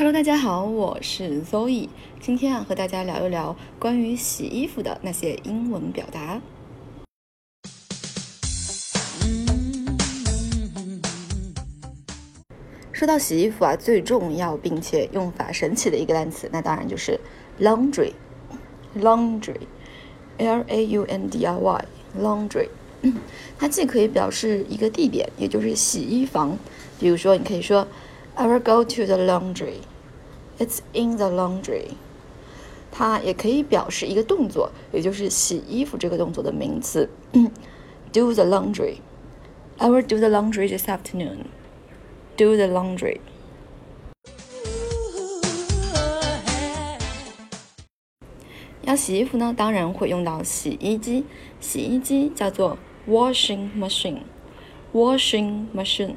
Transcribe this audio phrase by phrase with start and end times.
[0.00, 1.86] Hello，大家好，我是 Zoe。
[2.20, 6.40] 今天啊，和大家聊一聊关于洗衣服的那些英文表达。
[12.92, 17.20] 说到洗衣服啊，最重要并且用法神奇的一个单词，那当然就是
[17.60, 18.14] laundry。
[18.98, 22.70] laundry，l a u n d r y，laundry。
[23.58, 26.56] 它既可以表示一个地点，也就是洗衣房。
[26.98, 27.86] 比如说，你可以说
[28.34, 29.74] I will go to the laundry。
[30.59, 31.95] It's in the laundry。
[32.91, 37.09] 它也可以表示一个动作，也就是洗衣服这个动作的名词。
[38.13, 43.19] Do the laundry。I will do the laundry this afternoon。Do the laundry。
[48.83, 51.25] 要洗衣服呢，当然会用到洗衣机。
[51.59, 52.77] 洗衣机叫做
[53.09, 56.15] washing machine。washing machine。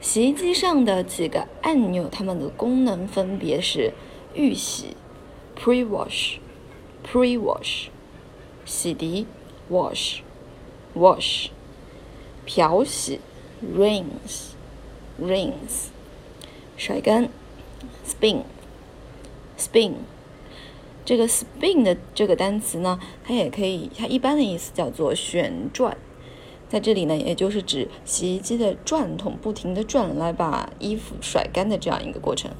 [0.00, 3.92] 洗衣机上的几个按钮，它们的功能分别是
[4.34, 4.96] 预洗
[5.58, 6.38] （pre-wash）、
[7.06, 7.86] pre-wash、
[8.64, 9.26] 洗涤
[9.70, 10.20] （wash）、
[10.94, 11.48] wash
[12.44, 13.20] 漂洗
[13.62, 14.54] （rinse）。
[15.22, 15.90] rinse，
[16.76, 17.28] 甩干
[18.04, 19.92] ，spin，spin，
[21.04, 25.96] 这个 spin 的这个单词呢，它也可以，它一般的意思叫做旋转，
[26.74, 32.50] 在这里呢，也就是指洗衣机的转筒不停的转来把衣服甩干的这样一个过程。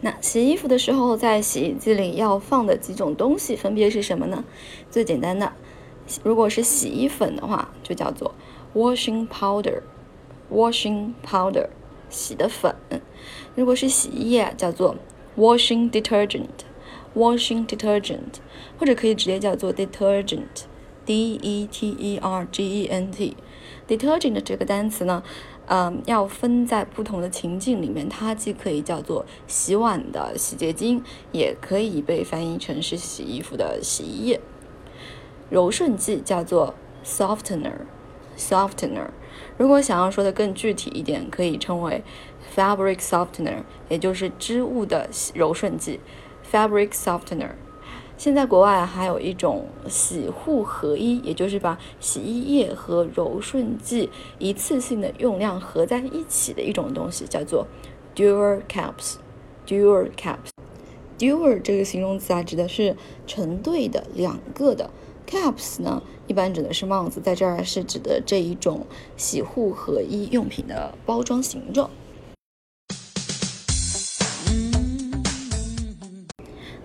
[0.00, 4.42] 那洗衣服的时候，在洗衣机里要放的几种东西分别是什么呢？
[4.90, 5.52] 最简单的。
[6.22, 8.34] 如果是洗衣粉的话，就叫做
[8.74, 11.68] washing powder，washing powder，
[12.08, 12.74] 洗的粉。
[13.54, 14.96] 如果是洗衣液，叫做
[15.36, 16.46] washing detergent
[17.16, 18.40] washing detergent
[18.78, 20.66] 或者可以直接叫做 detergent
[21.06, 22.14] detergent
[23.88, 25.22] detergent 这个单词呢
[25.68, 34.40] 嗯要分在不同的情境里面它既可以叫做洗碗的洗洁精也可以被翻译成是洗衣服的洗衣液。
[35.48, 36.74] 柔顺剂叫做
[37.04, 37.78] softener
[38.36, 39.08] softener
[39.56, 42.02] 如果想要说的更具体一点可以称为
[42.54, 46.00] fabric softener 也就是织物的柔顺剂。
[46.52, 47.50] Fabric softener。
[48.18, 54.08] 现在国外还有一种洗护合一，也就是把洗衣液和柔顺剂
[54.38, 57.66] 一次性的用量合在一起的一种东西，叫做
[58.14, 60.48] dual caps，dual caps。
[61.18, 62.96] dual 这个形容词啊，指的是
[63.26, 64.90] 成对的、两个的。
[65.26, 68.86] Caps 呢，一般指的是帽子，在这儿是指的这一种
[69.16, 71.90] 洗护合一用品的包装形状。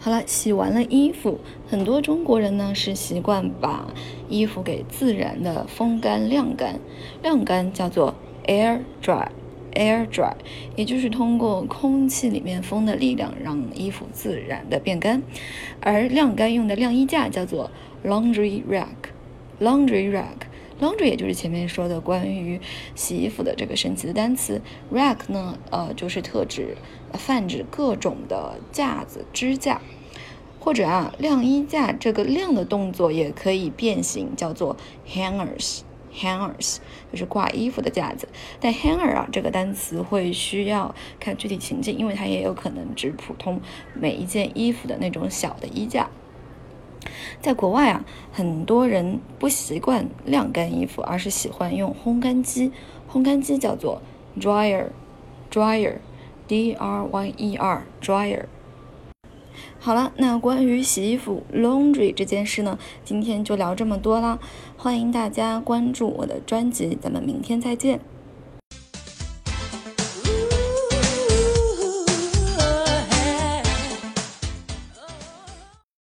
[0.04, 1.40] 好了，洗完了衣服，
[1.70, 3.86] 很多中国人呢是习惯把
[4.28, 6.80] 衣服给自然的风干晾干，
[7.22, 8.16] 晾干叫做
[8.48, 10.34] air dry，air dry，
[10.76, 15.22] 也就是通过空气里面风的力量让衣服自然的变干，
[15.80, 17.70] 而晾干用的晾衣架叫做。
[18.04, 20.48] Laundry rack，laundry rack
[20.82, 22.60] Laundry 也就是前面说的关于
[22.96, 24.60] 洗衣服的这个神奇的单词。
[24.92, 26.76] rack 呢，呃，就是特指
[27.14, 29.80] 泛指各种的架子、支架，
[30.60, 34.76] 或者啊，晾衣架这个晾的动作也可以变形，叫做
[35.08, 36.78] hangers，hangers
[37.12, 38.28] 就是挂衣服的架子。
[38.60, 43.62] 但 hanger 啊这个单词会需要看具体情境，因为它也有可能指普通
[43.94, 46.10] 每一件衣服的那种小的衣架。
[47.42, 52.72] 在国外啊，很多人不习惯晾干衣服，而是喜欢用烘干机。
[53.12, 54.02] 烘干机叫做
[54.40, 58.44] dryer，dryer，d r y e r，dryer。
[59.80, 64.38] 好了，那关于洗衣服 laundry 这件事呢，今天就聊这么多啦。
[64.78, 68.00] 欢迎大家关注我的专辑，咱们明天再见。